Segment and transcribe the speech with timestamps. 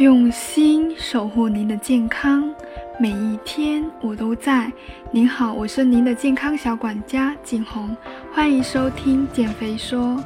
[0.00, 2.42] 用心守护您的健康，
[2.98, 4.72] 每一天我都在。
[5.10, 7.94] 您好，我是您的健康小管家景红，
[8.32, 10.16] 欢迎收听减肥说。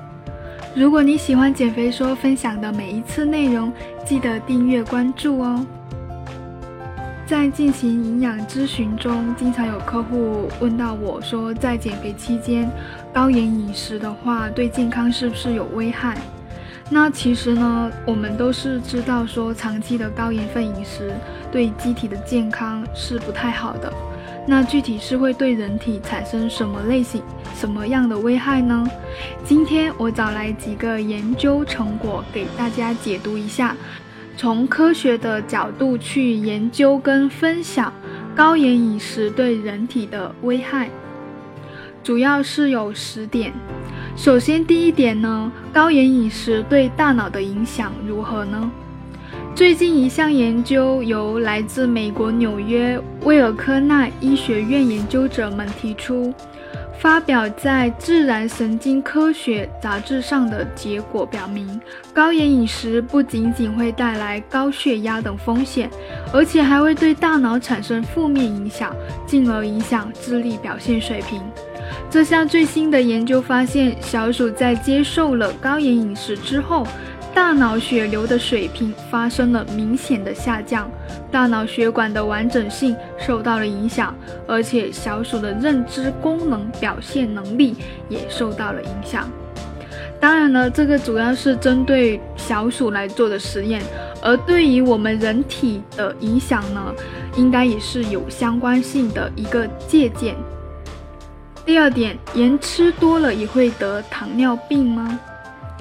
[0.77, 3.73] 如果你喜欢减肥说分享的每一次内容，
[4.07, 5.67] 记得订阅关注哦。
[7.27, 12.71] 在进行营养咨询中，经常有客户问到我说，在减肥期间
[13.13, 16.17] 高盐饮食的话，对健康是不是有危害？
[16.91, 21.13] 那其实呢，我们都是知道说，长期的高盐分饮食
[21.51, 23.93] 对机体的健康是不太好的。
[24.47, 27.23] 那具体是会对人体产生什么类型、
[27.55, 28.87] 什么样的危害呢？
[29.43, 33.75] 今天我找来几个研究成果给大家解读一下，
[34.37, 37.91] 从科学的角度去研究跟分享
[38.37, 40.91] 高盐饮食对人体的危害，
[42.05, 43.51] 主要是有十点。
[44.15, 48.71] 首先，第一点呢，高盐饮食对大脑的影响如何呢？
[49.55, 56.35] 最近一项研究由来自美国纽约威尔科纳医学院研究者们提出，
[56.99, 61.81] 发表在《自然神经科学》杂志上的结果表明，
[62.13, 65.89] 高盐饮食不仅仅会带来高血压等风险，
[66.35, 68.95] 而且还会对大脑产生负面影响，
[69.27, 71.41] 进而影响智力表现水平。
[72.11, 76.87] 这项最新的研究发现，小鼠在接受了高盐饮食之后，
[77.35, 80.89] 大脑血流的水平发生了明显的下降，
[81.33, 84.15] 大脑血管的完整性受到了影响，
[84.47, 87.75] 而且小鼠的认知功能表现能力
[88.09, 89.29] 也受到了影响。
[90.21, 93.83] 当然了，这个主要是针对小鼠来做的实验，
[94.23, 96.95] 而对于我们人体的影响呢，
[97.37, 100.37] 应该也是有相关性的一个借鉴。
[101.67, 105.19] 第二点，盐吃多了也会得糖尿病吗？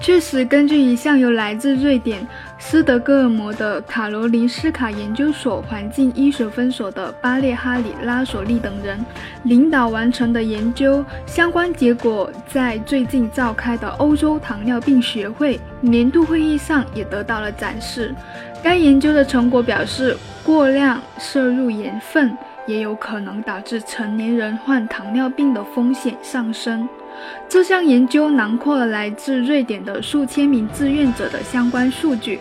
[0.02, 9.06] 确实，根据一项由来自瑞典斯德哥尔摩的卡罗林斯卡研究所环境医学分所的巴列哈里拉索利等人
[9.43, 18.14] 领导完成的研究，相关结果在最近召开的欧洲糖尿病学会年度会议上也得到了展示。
[18.61, 22.36] 该研究的成果表示，过量摄入盐分。
[22.65, 26.87] 也有可能导致成年人患糖尿病的风险上升。
[27.47, 32.39] 这项研究囊括了来自瑞典的数千名志愿者的相关数据。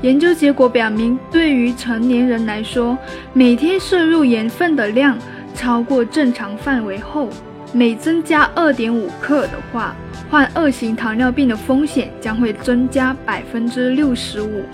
[0.00, 2.96] 研究结果表明，对于成年人来说，
[3.32, 5.16] 每天摄入盐分的量
[5.54, 7.28] 超过正常范围后，
[7.72, 9.94] 每增加二点五克的话，
[10.30, 14.64] 患二型糖尿病的风险将会增加百分之六十五。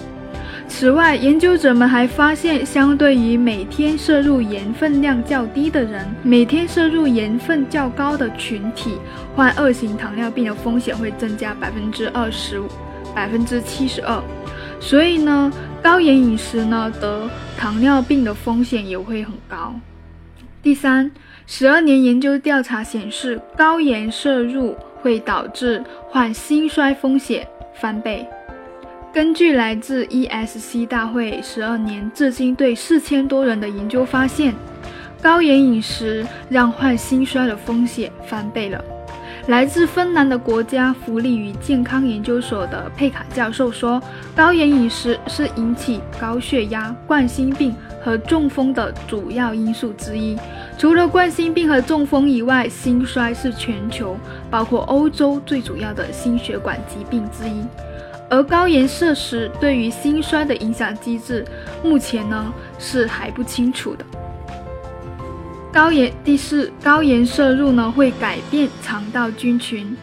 [0.69, 8.93] 此外，研究者们还发现，相对于每天摄入盐分量较低的人，每天摄入盐分较高的群体，
[9.34, 12.69] 患二型糖尿病的风险会增加百分之二十五、
[13.12, 14.23] 百分之七十二。
[14.78, 15.51] 所以呢，
[15.83, 19.75] 高盐饮食呢，得糖尿病的风险也会很高。
[20.62, 21.11] 第三，
[21.47, 27.49] 十二年研究调查显示，高盐摄入会导致患心衰风险
[27.81, 28.25] 翻倍。
[29.11, 34.55] 根据来自 ESC 大会十二年至今对四千多人的研究发现，
[35.23, 38.85] 高盐饮食让患心衰的风险翻倍了。
[39.47, 44.01] 来自芬兰的国家福利与健康研究所的佩卡教授说，
[44.37, 50.37] 高盐饮食是引起高血压、冠心病和中风的主要因素之一。
[50.77, 54.19] 除了冠心病和中风以外，心衰是全球，
[54.51, 57.65] 包括欧洲最主要的心血管疾病之一。
[58.31, 61.44] 而高盐摄食对于心衰的影响机制，
[61.83, 64.05] 目前呢是还不清楚的。
[65.72, 69.97] 高盐第四，高盐摄入呢会改变肠道菌群。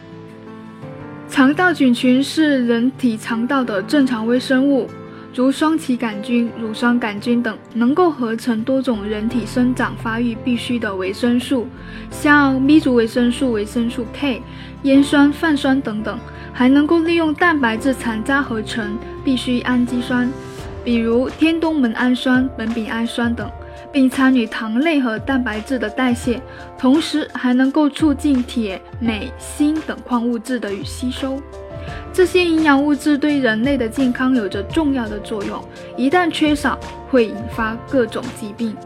[1.28, 4.88] 肠道菌群是人体肠道的正常微生物，
[5.36, 11.68] 如双歧杆菌、乳酸杆菌等，能够合成多种人体生长发育必需的维生素，
[12.10, 14.40] 像咪族维生素、维生素 K、
[14.84, 16.18] 烟酸、泛酸等等。
[16.54, 20.26] 还能够利用蛋白质残渣合成必需氨基酸，
[20.82, 23.46] 比如天冬门氨酸、苯丙氨酸等，
[23.92, 26.40] 并参与糖类和蛋白质的代谢，
[26.78, 31.38] 同时还能够促进铁、镁、锌等矿物质的与吸收。
[32.12, 35.62] 这些营养物质对人类的健康有着重要的作用，
[35.96, 36.78] 一旦缺少，
[37.10, 38.76] 会引发各种疾病。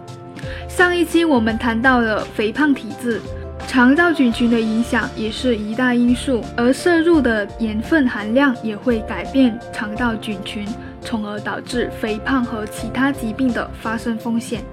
[0.68, 3.20] 上一期我们谈到了肥胖体质。
[3.68, 10.66] 肠道菌群的影响也是一大因素，而摄入的盐分含量也会改变肠道菌群，
[11.00, 14.64] 从而导致肥胖和其他疾病的发生风险。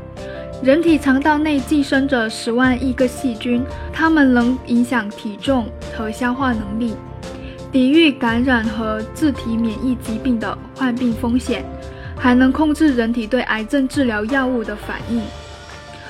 [0.63, 3.63] 人体肠道内寄生着十万亿个细菌，
[3.93, 6.95] 它们能影响体重和消化能力，
[7.71, 11.65] 抵御感染和自体免疫疾病的患病风险。
[12.19, 15.21] 还能控制人体对癌症治疗药物的反应。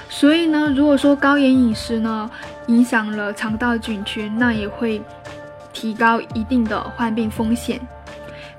[0.07, 2.31] 所以呢，如果说高盐饮食呢
[2.67, 5.01] 影响了肠道菌群，那也会
[5.73, 7.77] 提高一定的患病风险。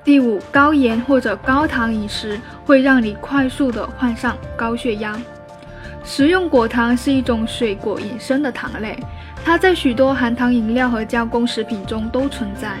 [0.03, 5.19] 第五，高盐或者高糖饮食会让你快速的患上高血压。
[6.03, 8.95] 食用果糖是一种水果衍生的糖类，
[9.43, 12.77] 它在许多含糖饮料和加工食品中都存在。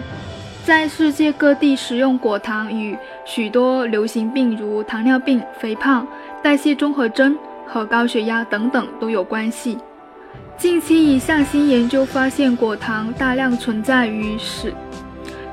[0.63, 6.07] 在世界各地，食用果糖与许多流行病如糖尿病、肥胖、
[6.43, 7.37] 代谢综合征。
[7.71, 9.77] 和高血压等等都有关系。
[10.57, 14.73] 近期一项新研究发现，果糖大量存在于食。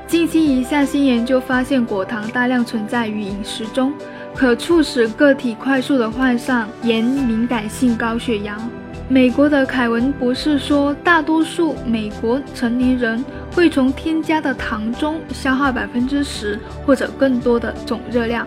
[0.07, 3.93] 近期一项新研究发现，果糖大量存在于饮食中，
[4.33, 8.57] 可促使个体快速的患上盐敏感性高血压。
[9.09, 13.23] 美国的凯文博士说，大多数美国成年人
[13.53, 18.45] 会从添加的糖中消耗百分之十或者更多的总热量。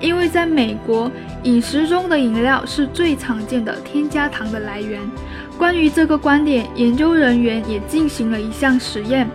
[0.00, 1.10] 因为在美国，
[1.44, 5.00] 饮食中的饮料是最常见的添加糖的来源。
[5.56, 9.26] 关于这个观点，研究人员也进行了一项实验。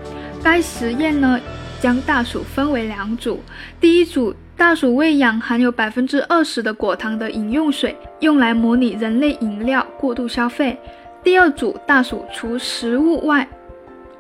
[0.44, 1.40] 该实验呢，
[1.80, 3.40] 将大鼠分为两组。
[3.80, 10.78] 第一组大鼠喂养含有百分之二十的果糖的饮用水，用来模拟人类饮料过度消费。
[11.24, 13.48] 第二组大鼠除食物外，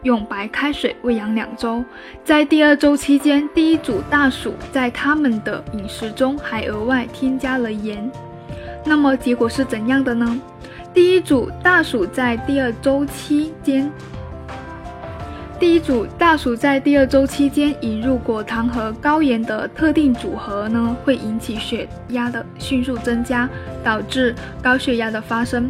[0.03, 1.83] 用白开水喂养两周，
[2.23, 8.09] 在第二周期间，第一组大鼠在它们的饮食中还额外添加了盐。
[8.85, 10.39] 那么结果是怎样的呢？
[10.93, 13.91] 第一组大鼠在第二周期间，
[15.59, 23.49] 第一组大鼠在第二周期间引入果糖和高盐的特定组合呢，会引起血压的迅速增加，
[23.83, 25.67] 导致高血压的发生。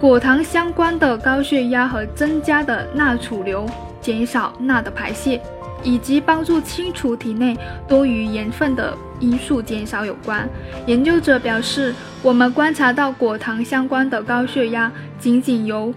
[0.00, 3.64] 果糖相关的高血压和增加的钠储留、
[4.00, 5.40] 减少钠的排泄，
[5.84, 10.48] 以及帮助清除体内多余盐分的因素减少有关。
[10.86, 14.90] 研究者表示，我们观察到果糖相关的高血压
[15.20, 15.94] 仅仅由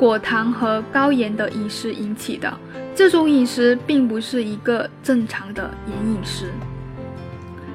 [0.00, 2.50] 果糖和高盐的饮食引起的。
[2.94, 6.46] 这种饮食并不是一个正常的盐饮食。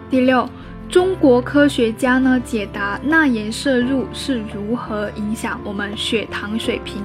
[0.10, 0.50] 第六。
[0.88, 7.02] 中国科学家呢解答钠盐摄入是如何影响我们血糖水平。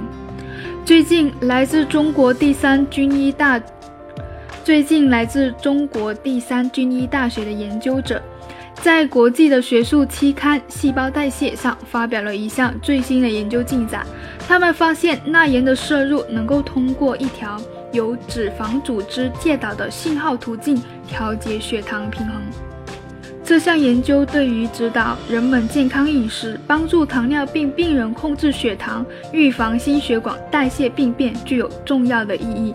[0.85, 3.59] 最近来自中国第三军医大，
[4.63, 8.23] 最近来自中国第三军医大学的研究者，
[8.75, 14.07] 在国际的学术期刊《细胞代谢》上发表了一项最新的研究进展。
[14.51, 17.57] 他们发现钠盐的摄入能够通过一条
[17.93, 22.43] 由脂肪组织介导的信号途径调节血糖平衡。
[23.45, 32.75] 这项研究对于指导人们健康饮食、帮助糖尿病病人控制血糖、预防心血管代谢病变具有重要的意义。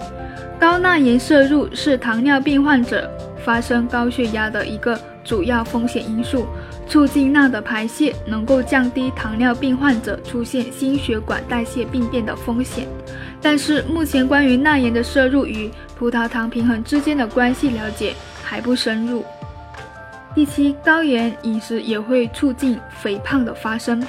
[0.58, 3.12] 高钠盐摄入是糖尿病患者
[3.44, 6.48] 发生高血压的一个主要风险因素。
[6.88, 12.88] 促进钠的排泄能够降低糖尿病患者出现心血管代谢病变的风险。
[13.42, 19.24] 但是，目前关于钠盐的摄入与葡萄糖平衡之间的关系了解还不深入。
[20.34, 24.06] 第七，高盐饮食也会促进肥胖的发生。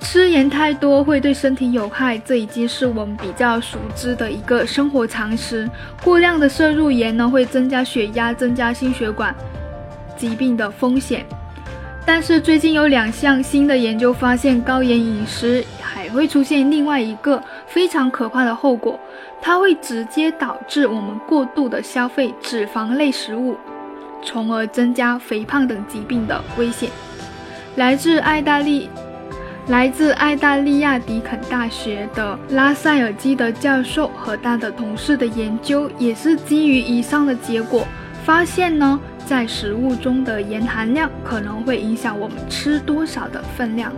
[0.00, 5.70] 吃盐太多会对身体有害，这已经是我们比较熟知的一个生活常识。
[6.02, 9.34] 过量的摄入盐呢，会增加血压，增加心血管
[10.16, 11.24] 疾病的风险。
[12.12, 18.98] 但是最近有两项新的研究发现，高盐饮食还会出现另外一个非常可怕的后果，
[19.40, 23.56] 它会直接导致我们过度的消费脂肪类食物。
[24.24, 26.90] 从而增加肥胖等疾病的危险。
[27.76, 28.90] 来自爱大利，
[29.68, 37.86] 来自爱大利亚迪肯大学的拉塞尔基德教授和他的同事的研究，也是基于以上的结果，
[38.24, 38.98] 发现呢，
[39.30, 43.92] 在食物中的盐含量可能会影响我们吃多少的分量。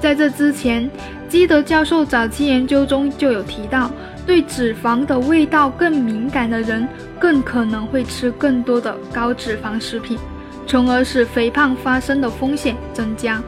[0.00, 0.90] 在这之前，
[1.28, 3.88] 基德教授早期研究中就有提到。
[4.26, 6.88] 对脂肪的味道更敏感的人，
[7.20, 10.18] 更可能会吃更多的高脂肪食品，
[10.66, 13.40] 从而使肥胖发生的风险增加。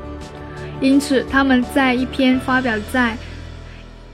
[0.80, 3.16] 因此，他们在一篇发表在，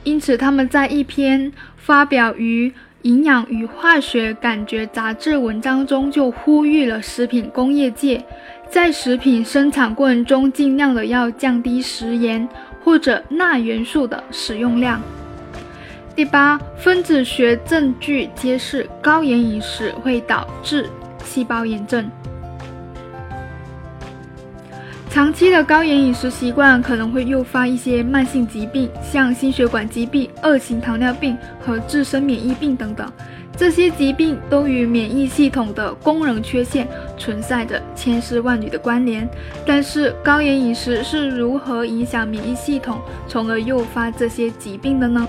[0.02, 2.70] 因此他们在一篇发表于
[3.02, 8.24] 《营养与化学感觉》杂志文章中就呼吁了食品工业界，
[8.70, 12.48] 在食品生产过程中尽量的要降低食盐
[12.84, 15.00] 或者钠元素的使用量。
[16.14, 20.88] 第八，分子学证据揭示高盐饮食会导致
[21.24, 22.08] 细胞炎症。
[25.12, 33.12] 长期的高盐饮食习惯可能会诱发一些慢性疾病，像心血管疾病、二型糖尿病和自身免疫病等等。
[33.54, 36.88] 这些疾病都与免疫系统的功能缺陷
[37.18, 39.28] 存在着千丝万缕的关联。
[39.66, 45.28] 但是，高盐饮食是如何影响免疫系统，从而诱发这些疾病的呢？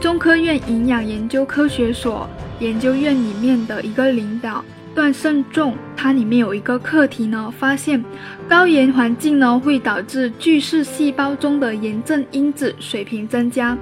[0.00, 2.28] 中科院营养研究科学所
[2.58, 4.64] 研究院里面的一个领导。
[4.94, 8.02] 段慎重，它里面有一个课题呢，发现
[8.48, 13.76] 高盐环境呢会导致巨噬细胞中的炎症因子水平增加，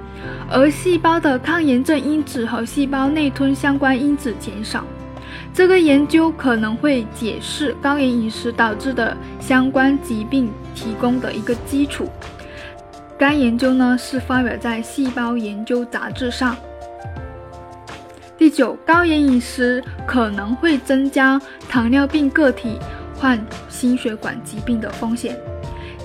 [0.49, 4.83] 而细胞的抗炎症因子和细胞内吞相关因子减少。
[5.53, 12.09] 这个研究可能会解释高盐饮食导致的相关疾病提供的一个基础。
[13.19, 16.55] 该研究呢是发表在《细胞研究》杂志上。
[18.37, 22.79] 第九，高盐饮食可能会增加糖尿病个体
[23.15, 25.37] 患心血管疾病的风险。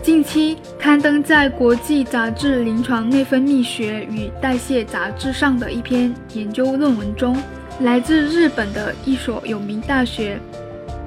[0.03, 7.37] 近期刊登在国际杂志《临床内分泌学与代谢杂志》上的一篇研究论文中，
[7.81, 10.39] 来自日本的一所有名大学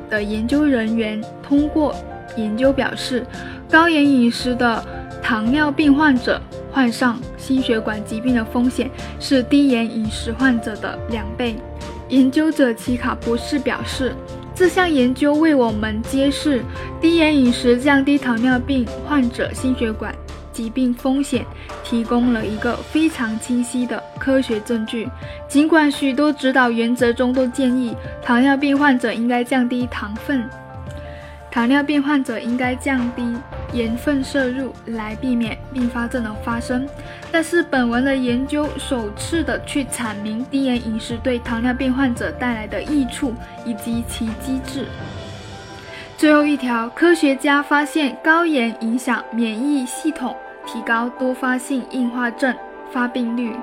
[0.09, 1.95] 的研究人员通过
[2.35, 3.25] 研究表示，
[3.69, 4.83] 高盐饮食的
[5.21, 6.41] 糖尿病患者。
[6.73, 11.57] 患上心血管疾病的风险是低盐饮食患者的两倍。
[12.07, 14.15] 研究者齐卡博士表示，
[14.55, 16.63] 这项研究为我们揭示
[17.01, 20.15] 低盐饮食降低糖尿病患者心血管
[20.53, 21.45] 疾病风险
[21.83, 25.09] 提供了一个非常清晰的科学证据。
[25.49, 30.41] 尽管许多指导原则中都建议糖尿病患者应该降低糖分，
[31.51, 33.23] 糖尿病患者应该降低。
[33.73, 36.87] 盐分摄入来避免并发症的发生，
[37.31, 43.33] 但是本文的研究首次的去阐明低盐饮食对糖尿病患者带来的益处
[43.65, 44.85] 以及其机制。
[46.17, 50.35] 最后一条，科学家发现高盐影响免疫系统，
[50.67, 52.55] 提高多发性硬化症
[52.91, 53.55] 发病率。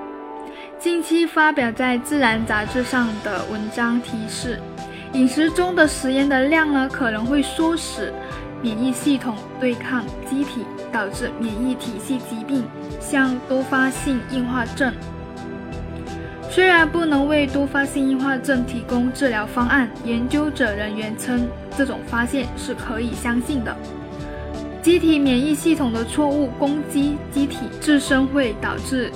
[0.77, 4.59] 近期发表在《自然》杂志上的文章提示，
[5.13, 8.13] 饮食中的食盐的量呢，可能会唆使。
[8.61, 12.65] 免疫系统对抗机体，导致免疫体系疾病，
[12.99, 14.93] 像多发性硬化症。
[16.49, 21.47] 虽然不能为多发性硬化症提供治疗方案，研究者人员称
[21.77, 23.75] 这种发现是可以相信的。
[24.81, 29.11] 机体免疫系统的错误攻击机体自身会导致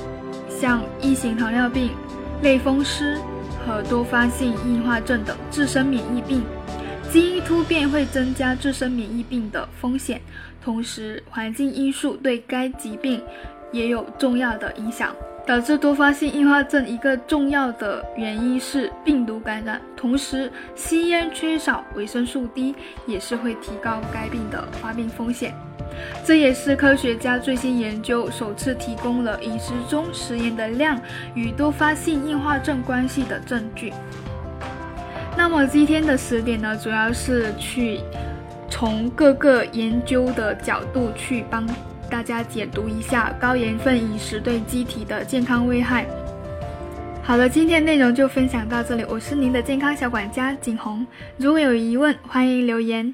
[0.47, 1.89] 像一型糖尿病、
[2.41, 3.17] 类风湿
[3.65, 6.43] 和多发性硬化症等自身免疫病。
[7.13, 10.19] 基因突变会增加自身免疫病的风险，
[10.63, 13.21] 同时环境因素对该疾病
[13.71, 15.15] 也有重要的影响。
[15.45, 22.73] 导致多发性硬化症一个重要的原因是病毒感染，同时吸烟、缺少维生素 D
[23.05, 25.53] 也是会提高该病的发病风险。
[26.25, 30.99] 这也是科学家最新研究首次提供了饮食中食盐的量
[31.35, 33.93] 与多发性硬化症关系的证据。
[35.35, 37.99] 那么今天的十点呢，主要是去
[38.69, 41.67] 从各个研究的角度去帮
[42.09, 46.05] 大家解读一下高盐分饮食对机体的健康危害。
[47.21, 51.05] 好了，今天内容就分享到这里，我是您的健康小管家景红。
[51.37, 53.13] 如果有疑问，欢迎留言。